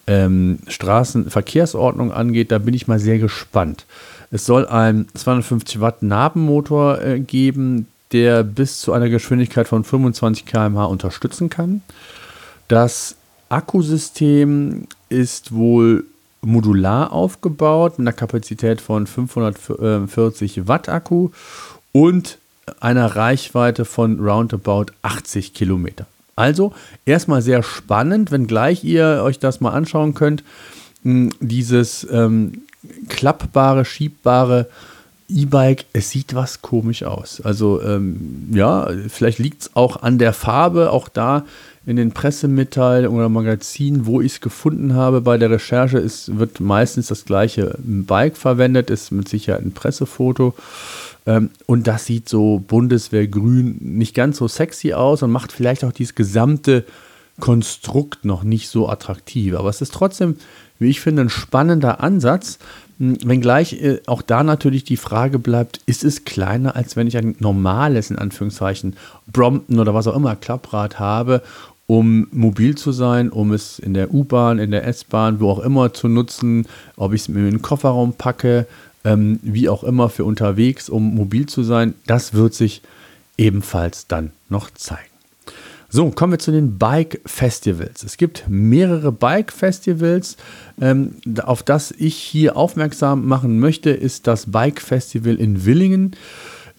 ähm, 0.07 0.61
Straßenverkehrsordnung 0.67 2.11
angeht. 2.11 2.51
Da 2.53 2.59
bin 2.59 2.73
ich 2.73 2.89
mal 2.89 2.99
sehr 2.99 3.19
gespannt. 3.19 3.85
Es 4.31 4.47
soll 4.47 4.67
ein 4.67 5.09
250 5.15 5.81
Watt 5.81 6.03
Nabenmotor 6.03 7.03
äh, 7.03 7.21
geben, 7.21 7.87
der 8.13 8.43
bis 8.45 8.81
zu 8.81 8.93
einer 8.93 9.09
Geschwindigkeit 9.09 9.69
von 9.69 9.85
25 9.85 10.47
km/h 10.47 10.85
unterstützen 10.87 11.51
kann. 11.51 11.83
Das 12.71 13.17
Akkusystem 13.49 14.87
ist 15.09 15.53
wohl 15.53 16.05
modular 16.41 17.13
aufgebaut 17.13 17.99
mit 17.99 18.07
einer 18.07 18.13
Kapazität 18.13 18.81
von 18.81 19.09
540 19.09 20.69
Watt 20.69 20.89
Akku 20.89 21.31
und 21.91 22.39
einer 22.79 23.17
Reichweite 23.17 23.85
von 23.85 24.21
roundabout 24.21 24.93
80 25.03 25.53
Kilometer. 25.53 26.07
Also 26.37 26.73
erstmal 27.05 27.43
sehr 27.43 27.65
spannend, 27.65 28.31
wenngleich 28.31 28.85
ihr 28.85 29.23
euch 29.25 29.41
das 29.41 29.61
mal 29.61 29.71
anschauen 29.71 30.15
könnt. 30.15 30.45
Hm, 31.03 31.31
dieses 31.41 32.07
ähm, 32.09 32.63
klappbare, 33.09 33.85
schiebbare 33.85 34.69
E-Bike, 35.29 35.87
es 35.93 36.11
sieht 36.11 36.37
was 36.37 36.63
komisch 36.63 37.03
aus. 37.03 37.41
Also 37.41 37.83
ähm, 37.83 38.49
ja, 38.53 38.89
vielleicht 39.09 39.41
liegt 39.41 39.63
es 39.63 39.71
auch 39.75 40.03
an 40.03 40.19
der 40.19 40.33
Farbe. 40.33 40.93
Auch 40.93 41.09
da 41.09 41.45
in 41.87 41.97
den 41.97 42.13
Pressemitteilungen 42.13 43.19
oder 43.19 43.29
Magazinen, 43.29 44.07
wo 44.07 44.21
ich 44.21 44.33
es 44.33 44.41
gefunden 44.41 44.95
habe 44.95 45.23
bei 45.23 45.39
der 45.39 45.51
Recherche, 45.51 45.99
ist, 45.99 46.39
wird 46.39 46.61
meistens 46.61 47.09
das 47.09 47.25
gleiche 47.25 47.75
Bike 47.79 48.37
verwendet, 48.37 48.91
ist 48.91 49.11
mit 49.11 49.29
Sicherheit 49.29 49.63
ein 49.63 49.73
Pressefoto. 49.73 50.55
Ähm, 51.27 51.51
und 51.67 51.87
das 51.87 52.07
sieht 52.07 52.29
so 52.29 52.63
Bundeswehrgrün 52.67 53.79
nicht 53.81 54.15
ganz 54.15 54.39
so 54.39 54.49
sexy 54.49 54.93
aus 54.93 55.23
und 55.23 55.31
macht 55.31 55.53
vielleicht 55.53 55.85
auch 55.85 55.93
dieses 55.93 56.15
gesamte 56.15 56.85
Konstrukt 57.39 58.25
noch 58.25 58.43
nicht 58.43 58.69
so 58.69 58.89
attraktiv. 58.89 59.55
Aber 59.55 59.71
es 59.71 59.81
ist 59.81 59.95
trotzdem, 59.95 60.37
wie 60.79 60.91
ich 60.91 61.01
finde, 61.01 61.23
ein 61.23 61.31
spannender 61.31 62.01
Ansatz. 62.01 62.59
Hm, 62.99 63.17
wenngleich 63.25 63.73
äh, 63.83 64.01
auch 64.07 64.21
da 64.23 64.45
natürlich 64.45 64.85
die 64.85 64.99
Frage 64.99 65.39
bleibt, 65.39 65.81
ist 65.87 66.05
es 66.05 66.25
kleiner, 66.25 66.77
als 66.77 66.97
wenn 66.97 67.07
ich 67.07 67.17
ein 67.17 67.35
normales, 67.39 68.11
in 68.11 68.19
Anführungszeichen, 68.19 68.97
Brompton 69.27 69.81
oder 69.81 69.95
was 69.95 70.07
auch 70.07 70.17
immer, 70.17 70.37
Klapprad 70.37 70.99
habe 70.99 71.43
um 71.91 72.29
mobil 72.31 72.77
zu 72.77 72.93
sein, 72.93 73.31
um 73.31 73.51
es 73.51 73.81
in 73.81 73.95
der 73.95 74.15
U-Bahn, 74.15 74.61
in 74.61 74.71
der 74.71 74.87
S-Bahn, 74.87 75.41
wo 75.41 75.51
auch 75.51 75.59
immer 75.59 75.93
zu 75.93 76.07
nutzen, 76.07 76.67
ob 76.95 77.13
ich 77.13 77.23
es 77.23 77.29
mir 77.29 77.41
in 77.41 77.47
den 77.47 77.63
Kofferraum 77.63 78.13
packe, 78.13 78.69
ähm, 79.03 79.41
wie 79.43 79.69
auch 79.69 79.83
immer 79.83 80.09
für 80.09 80.25
unterwegs, 80.25 80.89
um 80.89 81.17
mobil 81.17 81.47
zu 81.47 81.65
sein, 81.65 81.95
das 82.07 82.33
wird 82.33 82.55
sich 82.55 82.83
ebenfalls 83.37 84.07
dann 84.07 84.31
noch 84.49 84.71
zeigen. 84.71 85.03
So, 85.89 86.09
kommen 86.13 86.35
wir 86.35 86.39
zu 86.39 86.53
den 86.53 86.79
Bike-Festivals. 86.79 88.05
Es 88.05 88.17
gibt 88.17 88.45
mehrere 88.47 89.11
Bike-Festivals. 89.11 90.37
Ähm, 90.81 91.17
auf 91.43 91.65
das 91.65 91.91
ich 91.91 92.15
hier 92.15 92.57
aufmerksam 92.57 93.27
machen 93.27 93.59
möchte, 93.59 93.91
ist 93.91 94.29
das 94.29 94.53
Bike-Festival 94.53 95.35
in 95.35 95.65
Willingen. 95.65 96.15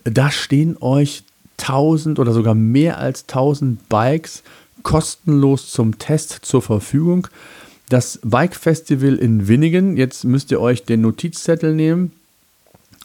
Da 0.05 0.31
stehen 0.31 0.77
euch 0.79 1.25
1000 1.57 2.17
oder 2.17 2.31
sogar 2.31 2.55
mehr 2.55 2.97
als 2.97 3.23
1000 3.23 3.89
Bikes 3.89 4.43
kostenlos 4.83 5.69
zum 5.71 5.97
Test 5.97 6.39
zur 6.43 6.61
Verfügung. 6.61 7.27
Das 7.89 8.19
Bike 8.23 8.55
Festival 8.55 9.15
in 9.15 9.47
Winnigen, 9.47 9.97
jetzt 9.97 10.23
müsst 10.23 10.51
ihr 10.51 10.61
euch 10.61 10.83
den 10.83 11.01
Notizzettel 11.01 11.75
nehmen, 11.75 12.11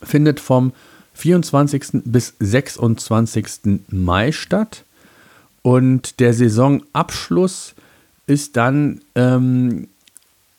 findet 0.02 0.38
vom 0.40 0.72
24. 1.14 2.02
bis 2.04 2.34
26. 2.38 3.80
Mai 3.88 4.32
statt. 4.32 4.84
Und 5.62 6.20
der 6.20 6.34
Saisonabschluss 6.34 7.74
ist 8.26 8.56
dann 8.56 9.00
ähm, 9.14 9.88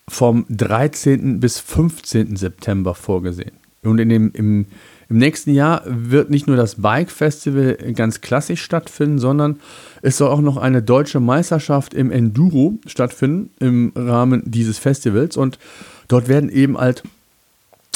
vom 0.09 0.45
13. 0.49 1.39
bis 1.39 1.59
15. 1.59 2.35
September 2.35 2.95
vorgesehen. 2.95 3.53
Und 3.83 3.99
in 3.99 4.09
dem, 4.09 4.31
im 4.33 4.65
im 5.09 5.17
nächsten 5.17 5.53
Jahr 5.53 5.83
wird 5.85 6.29
nicht 6.29 6.47
nur 6.47 6.57
das 6.57 6.75
Bike 6.75 7.11
Festival 7.11 7.75
ganz 7.93 8.21
klassisch 8.21 8.61
stattfinden, 8.61 9.19
sondern 9.19 9.59
es 10.01 10.17
soll 10.17 10.29
auch 10.29 10.41
noch 10.41 10.57
eine 10.57 10.81
deutsche 10.81 11.19
Meisterschaft 11.19 11.93
im 11.93 12.11
Enduro 12.11 12.77
stattfinden 12.85 13.49
im 13.59 13.93
Rahmen 13.95 14.43
dieses 14.45 14.77
Festivals. 14.79 15.37
Und 15.37 15.59
dort 16.07 16.27
werden 16.27 16.49
eben 16.49 16.77
halt 16.77 17.03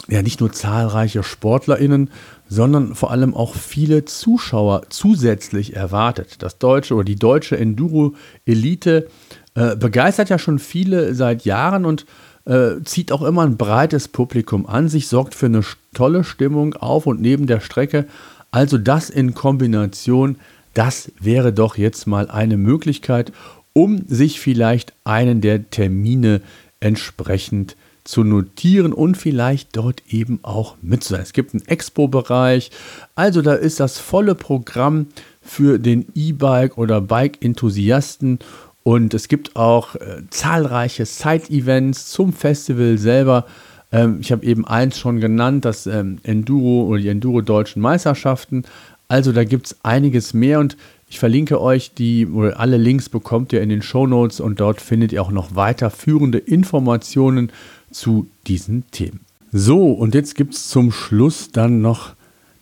ja 0.08 0.22
nicht 0.22 0.40
nur 0.40 0.52
zahlreiche 0.52 1.24
SportlerInnen, 1.24 2.10
sondern 2.48 2.96
vor 2.96 3.12
allem 3.12 3.34
auch 3.34 3.56
viele 3.56 4.06
Zuschauer 4.06 4.84
zusätzlich 4.90 5.76
erwartet. 5.76 6.38
Das 6.40 6.58
deutsche 6.58 6.96
oder 6.96 7.04
die 7.04 7.16
deutsche 7.16 7.58
Enduro-Elite 7.58 9.08
äh, 9.56 9.76
begeistert 9.76 10.30
ja 10.30 10.40
schon 10.40 10.60
viele 10.60 11.14
seit 11.14 11.44
Jahren 11.46 11.86
und 11.86 12.06
äh, 12.46 12.82
zieht 12.84 13.12
auch 13.12 13.22
immer 13.22 13.44
ein 13.44 13.58
breites 13.58 14.08
Publikum 14.08 14.66
an 14.66 14.90
sich, 14.90 15.08
sorgt 15.08 15.36
für 15.36 15.48
eine 15.48 15.62
tolle 15.94 16.24
Stimmung 16.24 16.74
auf 16.74 17.06
und 17.06 17.22
neben 17.22 17.48
der 17.48 17.60
Strecke. 17.60 18.06
Also 18.52 18.78
das 18.78 19.10
in 19.10 19.34
Kombination, 19.34 20.38
das 20.74 21.12
wäre 21.20 21.54
doch 21.54 21.78
jetzt 21.78 22.08
mal 22.08 22.30
eine 22.30 22.58
Möglichkeit, 22.58 23.32
um 23.74 24.04
sich 24.08 24.40
vielleicht 24.40 24.94
einen 25.04 25.42
der 25.42 25.70
Termine 25.70 26.42
entsprechend 26.80 27.76
zu 28.04 28.24
notieren 28.24 28.94
und 28.94 29.16
vielleicht 29.16 29.78
dort 29.78 30.02
eben 30.10 30.40
auch 30.42 30.76
mit 30.82 31.04
sein. 31.04 31.22
Es 31.22 31.34
gibt 31.34 31.54
einen 31.54 31.68
Expo-Bereich, 31.68 32.72
also 33.16 33.42
da 33.42 33.54
ist 33.54 33.80
das 33.80 34.00
volle 34.00 34.36
Programm 34.36 35.08
für 35.42 35.78
den 35.78 36.08
E-Bike 36.16 36.78
oder 36.78 37.00
Bike-Enthusiasten 37.00 38.40
und 38.84 39.14
es 39.14 39.28
gibt 39.28 39.56
auch 39.56 39.96
äh, 39.96 40.24
zahlreiche 40.30 41.06
Side-Events 41.06 42.12
zum 42.12 42.34
Festival 42.34 42.98
selber. 42.98 43.46
Ähm, 43.92 44.18
ich 44.22 44.32
habe 44.32 44.46
eben 44.46 44.66
eins 44.66 44.98
schon 44.98 45.20
genannt, 45.20 45.66
das 45.66 45.86
ähm, 45.88 46.20
Enduro 46.24 46.86
oder 46.88 47.02
die 47.02 47.10
Enduro-Deutschen 47.10 47.82
Meisterschaften. 47.82 48.64
Also 49.08 49.32
da 49.32 49.44
gibt 49.44 49.68
es 49.68 49.78
einiges 49.84 50.34
mehr 50.34 50.60
und 50.60 50.78
ich 51.10 51.20
verlinke 51.20 51.62
euch 51.62 51.94
die, 51.94 52.26
oder 52.26 52.60
alle 52.60 52.78
Links 52.78 53.10
bekommt 53.10 53.52
ihr 53.52 53.62
in 53.62 53.70
den 53.70 53.82
Show 53.82 54.08
Notes 54.08 54.40
und 54.40 54.62
dort 54.62 54.80
findet 54.80 55.12
ihr 55.12 55.22
auch 55.22 55.32
noch 55.32 55.56
weiterführende 55.56 56.38
Informationen 56.38 57.52
zu 57.92 58.28
diesen 58.48 58.90
Themen. 58.92 59.20
So, 59.52 59.92
und 59.92 60.16
jetzt 60.16 60.36
gibt 60.36 60.54
es 60.54 60.70
zum 60.70 60.94
Schluss 60.94 61.52
dann 61.52 61.82
noch 61.82 62.14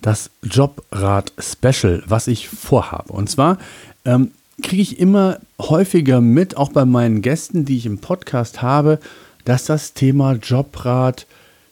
das 0.02 0.32
Jobrad-Special, 0.42 2.04
was 2.08 2.28
ich 2.28 2.50
vorhabe. 2.50 3.14
Und 3.14 3.30
zwar 3.30 3.60
ähm, 4.06 4.32
kriege 4.62 4.82
ich 4.82 5.00
immer 5.00 5.40
häufiger 5.60 6.22
mit, 6.22 6.58
auch 6.58 6.72
bei 6.72 6.86
meinen 6.86 7.22
Gästen, 7.22 7.66
die 7.66 7.78
ich 7.78 7.86
im 7.86 8.00
Podcast 8.00 8.62
habe, 8.62 9.00
dass 9.46 9.66
das 9.66 9.94
Thema 9.94 10.34
Jobrad 10.34 11.26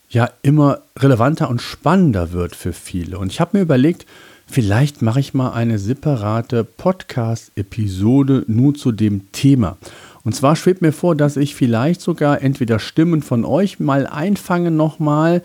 ja 0.09 0.29
immer 0.41 0.79
relevanter 0.97 1.49
und 1.49 1.61
spannender 1.61 2.31
wird 2.31 2.55
für 2.55 2.73
viele. 2.73 3.19
Und 3.19 3.31
ich 3.31 3.39
habe 3.39 3.57
mir 3.57 3.63
überlegt, 3.63 4.05
vielleicht 4.47 5.01
mache 5.01 5.19
ich 5.19 5.33
mal 5.33 5.51
eine 5.51 5.79
separate 5.79 6.63
Podcast-Episode 6.63 8.45
nur 8.47 8.73
zu 8.73 8.91
dem 8.91 9.31
Thema. 9.31 9.77
Und 10.23 10.33
zwar 10.33 10.55
schwebt 10.55 10.81
mir 10.81 10.91
vor, 10.91 11.15
dass 11.15 11.37
ich 11.37 11.55
vielleicht 11.55 12.01
sogar 12.01 12.41
entweder 12.41 12.79
Stimmen 12.79 13.21
von 13.21 13.45
euch 13.45 13.79
mal 13.79 14.07
einfange 14.07 14.71
nochmal 14.71 15.41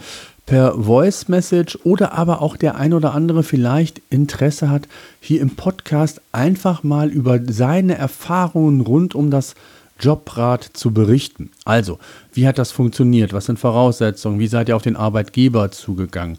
per 0.46 0.74
Voice 0.74 1.28
Message 1.28 1.78
oder 1.84 2.12
aber 2.12 2.42
auch 2.42 2.56
der 2.56 2.76
ein 2.76 2.92
oder 2.92 3.14
andere 3.14 3.42
vielleicht 3.42 4.02
Interesse 4.10 4.68
hat, 4.68 4.88
hier 5.20 5.40
im 5.40 5.56
Podcast 5.56 6.20
einfach 6.32 6.82
mal 6.82 7.10
über 7.10 7.40
seine 7.46 7.96
Erfahrungen 7.96 8.80
rund 8.80 9.14
um 9.14 9.30
das 9.30 9.54
Jobrat 10.02 10.64
zu 10.72 10.92
berichten. 10.92 11.50
Also, 11.64 11.98
wie 12.32 12.46
hat 12.46 12.58
das 12.58 12.72
funktioniert? 12.72 13.32
Was 13.32 13.46
sind 13.46 13.58
Voraussetzungen? 13.58 14.40
Wie 14.40 14.48
seid 14.48 14.68
ihr 14.68 14.76
auf 14.76 14.82
den 14.82 14.96
Arbeitgeber 14.96 15.70
zugegangen? 15.70 16.38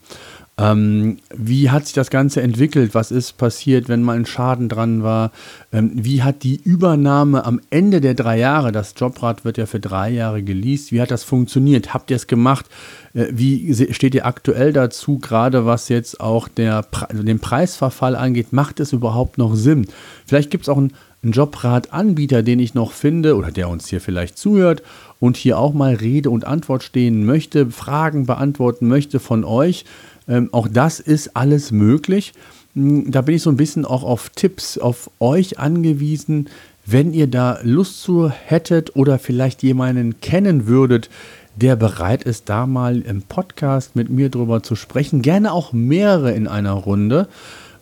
Ähm, 0.56 1.18
wie 1.36 1.72
hat 1.72 1.86
sich 1.86 1.96
das 1.96 2.12
Ganze 2.12 2.42
entwickelt? 2.44 2.94
Was 2.94 3.10
ist 3.10 3.38
passiert, 3.40 3.90
wenn 3.90 4.04
mal 4.04 4.18
ein 4.18 4.28
Schaden 4.28 4.70
dran 4.70 5.02
war? 5.02 5.32
Ähm, 5.72 5.92
wie 5.96 6.22
hat 6.22 6.44
die 6.44 6.62
Übernahme 6.62 7.44
am 7.44 7.60
Ende 7.72 8.02
der 8.02 8.14
drei 8.14 8.38
Jahre, 8.38 8.72
das 8.72 8.94
Jobrad 8.96 9.46
wird 9.46 9.58
ja 9.58 9.66
für 9.66 9.80
drei 9.80 10.12
Jahre 10.12 10.44
geleast, 10.44 10.92
wie 10.92 11.02
hat 11.02 11.10
das 11.10 11.24
funktioniert? 11.24 11.96
Habt 11.96 12.12
ihr 12.12 12.18
es 12.18 12.28
gemacht? 12.28 12.68
Äh, 13.16 13.30
wie 13.32 13.74
steht 13.94 14.14
ihr 14.14 14.28
aktuell 14.28 14.74
dazu, 14.74 15.18
gerade 15.18 15.66
was 15.66 15.90
jetzt 15.90 16.20
auch 16.20 16.48
der, 16.48 16.86
den 17.12 17.40
Preisverfall 17.40 18.16
angeht? 18.16 18.54
Macht 18.54 18.80
es 18.80 18.94
überhaupt 18.94 19.40
noch 19.40 19.56
Sinn? 19.56 19.88
Vielleicht 20.28 20.52
gibt 20.52 20.66
es 20.66 20.70
auch 20.70 20.78
einen, 20.78 20.94
einen 21.24 21.32
Jobrad-Anbieter, 21.32 22.44
den 22.44 22.60
ich 22.60 22.76
noch 22.76 22.92
finde 22.92 23.38
oder 23.38 23.50
der 23.50 23.70
uns 23.70 23.88
hier 23.88 24.02
vielleicht 24.02 24.38
zuhört 24.38 24.84
und 25.20 25.36
hier 25.36 25.58
auch 25.58 25.74
mal 25.74 25.96
Rede 25.96 26.30
und 26.30 26.46
Antwort 26.46 26.84
stehen 26.84 27.26
möchte, 27.26 27.72
Fragen 27.72 28.28
beantworten 28.28 28.88
möchte 28.88 29.20
von 29.20 29.46
euch. 29.46 29.86
Ähm, 30.28 30.50
auch 30.52 30.68
das 30.68 31.00
ist 31.00 31.36
alles 31.36 31.72
möglich. 31.72 32.34
Hm, 32.76 33.12
da 33.12 33.22
bin 33.22 33.36
ich 33.36 33.42
so 33.42 33.50
ein 33.50 33.58
bisschen 33.58 33.86
auch 33.86 34.04
auf 34.04 34.30
Tipps 34.30 34.78
auf 34.78 35.10
euch 35.20 35.60
angewiesen. 35.60 36.50
Wenn 36.86 37.14
ihr 37.14 37.28
da 37.28 37.60
Lust 37.64 38.02
zu 38.02 38.30
hättet 38.30 38.96
oder 38.96 39.20
vielleicht 39.20 39.64
jemanden 39.64 40.20
kennen 40.20 40.68
würdet, 40.68 41.10
der 41.56 41.76
bereit 41.76 42.24
ist, 42.24 42.50
da 42.50 42.66
mal 42.66 43.02
im 43.02 43.22
Podcast 43.22 43.96
mit 43.96 44.10
mir 44.10 44.30
drüber 44.30 44.64
zu 44.64 44.76
sprechen, 44.76 45.22
gerne 45.22 45.54
auch 45.54 45.72
mehrere 45.72 46.34
in 46.34 46.48
einer 46.48 46.74
Runde, 46.74 47.28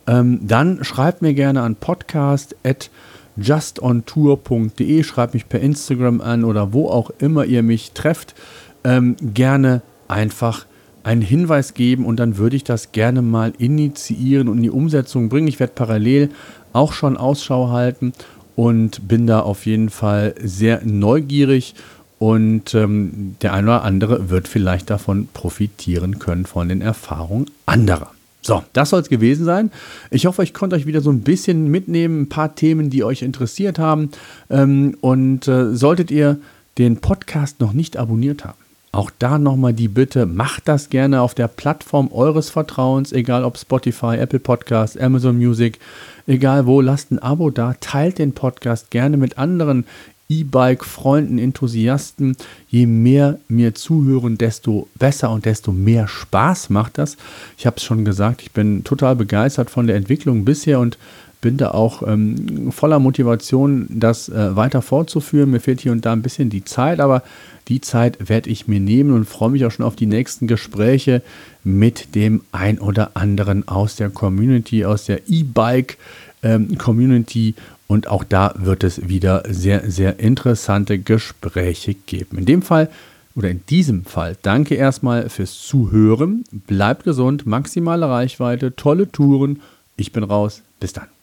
ähm, 0.08 0.40
dann 0.44 0.84
schreibt 0.84 1.22
mir 1.22 1.34
gerne 1.34 1.62
an 1.62 1.76
podcast 1.76 2.56
at 2.64 2.90
justontour.de, 3.38 5.04
schreibt 5.04 5.34
mich 5.34 5.48
per 5.48 5.62
Instagram 5.62 6.22
an 6.22 6.44
oder 6.44 6.74
wo 6.74 6.90
auch 6.90 7.12
immer 7.20 7.46
ihr 7.46 7.64
mich 7.64 7.92
trefft, 7.94 8.36
ähm, 8.84 9.16
gerne 9.22 9.82
einfach 10.08 10.66
einen 11.04 11.22
Hinweis 11.22 11.74
geben 11.74 12.06
und 12.06 12.18
dann 12.18 12.38
würde 12.38 12.56
ich 12.56 12.64
das 12.64 12.92
gerne 12.92 13.22
mal 13.22 13.54
initiieren 13.58 14.48
und 14.48 14.58
in 14.58 14.64
die 14.64 14.70
Umsetzung 14.70 15.30
bringen. 15.30 15.48
Ich 15.48 15.60
werde 15.60 15.74
parallel 15.74 16.30
auch 16.74 16.94
schon 16.94 17.18
Ausschau 17.18 17.70
halten 17.70 18.14
und 18.56 19.08
bin 19.08 19.28
da 19.28 19.40
auf 19.40 19.66
jeden 19.66 19.90
Fall 19.90 20.36
sehr 20.42 20.82
neugierig 20.84 21.76
und 22.20 22.76
ähm, 22.76 23.36
der 23.42 23.54
eine 23.54 23.68
oder 23.68 23.84
andere 23.84 24.30
wird 24.30 24.48
vielleicht 24.48 24.90
davon 24.92 25.28
profitieren 25.34 26.20
können 26.20 26.46
von 26.46 26.70
den 26.70 26.82
Erfahrungen 26.82 27.48
anderer. 27.66 28.12
So, 28.44 28.64
das 28.74 28.90
soll 28.90 29.02
es 29.02 29.10
gewesen 29.10 29.46
sein. 29.46 29.72
Ich 30.10 30.26
hoffe, 30.26 30.44
ich 30.44 30.54
konnte 30.54 30.76
euch 30.76 30.88
wieder 30.88 31.02
so 31.02 31.12
ein 31.12 31.22
bisschen 31.22 31.70
mitnehmen, 31.70 32.22
ein 32.22 32.30
paar 32.30 32.56
Themen, 32.56 32.90
die 32.90 33.04
euch 33.04 33.22
interessiert 33.22 33.78
haben. 33.78 34.10
Ähm, 34.50 34.98
und 35.02 35.48
äh, 35.48 35.76
solltet 35.76 36.12
ihr 36.12 36.38
den 36.78 36.98
Podcast 36.98 37.60
noch 37.60 37.74
nicht 37.74 37.98
abonniert 37.98 38.46
haben, 38.46 38.58
auch 38.92 39.12
da 39.20 39.38
nochmal 39.38 39.74
die 39.74 39.88
Bitte, 39.88 40.26
macht 40.26 40.68
das 40.68 40.90
gerne 40.90 41.22
auf 41.22 41.34
der 41.34 41.48
Plattform 41.48 42.10
eures 42.12 42.50
Vertrauens, 42.50 43.14
egal 43.14 43.46
ob 43.46 43.58
Spotify, 43.58 44.18
Apple 44.18 44.40
Podcasts, 44.40 44.98
Amazon 44.98 45.38
Music, 45.38 45.80
egal 46.28 46.66
wo, 46.66 46.82
lasst 46.82 47.12
ein 47.12 47.20
Abo 47.20 47.50
da, 47.50 47.76
teilt 47.80 48.20
den 48.20 48.34
Podcast 48.34 48.92
gerne 48.92 49.16
mit 49.16 49.38
anderen 49.38 49.86
E-Bike-Freunden, 50.32 51.38
Enthusiasten. 51.38 52.38
Je 52.70 52.86
mehr 52.86 53.40
mir 53.50 53.76
zuhören, 53.76 54.38
desto 54.38 54.88
besser 54.96 55.30
und 55.30 55.46
desto 55.46 55.74
mehr 55.74 56.08
Spaß 56.08 56.70
macht 56.70 56.98
das. 56.98 57.18
Ich 57.58 57.66
habe 57.66 57.78
es 57.78 57.84
schon 57.84 58.06
gesagt, 58.06 58.42
ich 58.42 58.52
bin 58.52 58.84
total 58.86 59.18
begeistert 59.18 59.70
von 59.70 59.88
der 59.88 59.98
Entwicklung 59.98 60.46
bisher 60.46 60.80
und 60.80 60.98
bin 61.42 61.58
da 61.58 61.72
auch 61.72 62.08
ähm, 62.08 62.72
voller 62.72 63.00
Motivation, 63.00 63.88
das 63.90 64.30
äh, 64.30 64.56
weiter 64.56 64.82
fortzuführen. 64.82 65.52
Mir 65.52 65.60
fehlt 65.60 65.82
hier 65.82 65.92
und 65.92 66.06
da 66.06 66.14
ein 66.14 66.22
bisschen 66.22 66.50
die 66.50 66.64
Zeit, 66.64 67.00
aber 67.00 67.24
die 67.68 67.82
Zeit 67.82 68.30
werde 68.30 68.50
ich 68.50 68.68
mir 68.68 68.80
nehmen 68.80 69.12
und 69.12 69.26
freue 69.26 69.50
mich 69.50 69.66
auch 69.66 69.72
schon 69.72 69.86
auf 69.86 69.96
die 69.96 70.06
nächsten 70.06 70.46
Gespräche 70.48 71.24
mit 71.64 72.16
dem 72.16 72.42
ein 72.52 72.80
oder 72.80 73.12
anderen 73.16 73.68
aus 73.68 73.96
der 73.96 74.10
Community, 74.10 74.86
aus 74.86 75.06
der 75.06 75.28
E-Bike-Community. 75.28 77.48
Ähm, 77.50 77.56
und 77.88 78.08
auch 78.08 78.24
da 78.24 78.54
wird 78.58 78.84
es 78.86 79.10
wieder 79.10 79.44
sehr, 79.50 79.92
sehr 79.92 80.20
interessante 80.20 80.98
Gespräche 81.00 81.94
geben. 81.94 82.38
In 82.38 82.46
dem 82.46 82.62
Fall 82.62 82.90
oder 83.36 83.50
in 83.50 83.62
diesem 83.70 84.06
Fall 84.06 84.38
danke 84.42 84.76
erstmal 84.76 85.30
fürs 85.30 85.62
Zuhören. 85.62 86.44
Bleibt 86.52 87.04
gesund, 87.04 87.46
maximale 87.46 88.08
Reichweite, 88.08 88.76
tolle 88.76 89.12
Touren. 89.12 89.62
Ich 89.98 90.12
bin 90.12 90.24
raus. 90.24 90.62
Bis 90.80 90.94
dann. 90.94 91.21